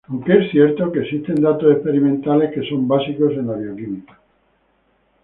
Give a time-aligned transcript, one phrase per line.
[0.07, 4.19] Aunque es cierto que existen datos experimentales que son básicos en la bioquímica.